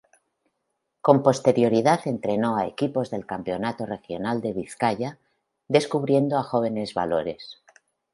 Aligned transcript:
Con 1.01 1.21
posterioridad 1.21 2.07
entrenó 2.07 2.57
a 2.57 2.65
equipos 2.65 3.11
del 3.11 3.27
Campeonato 3.27 3.85
Regional 3.85 4.41
de 4.41 4.51
Vizcaya, 4.53 5.19
descubriendo 5.67 6.39
a 6.39 6.43
jóvenes 6.43 6.95
valores. 6.95 7.61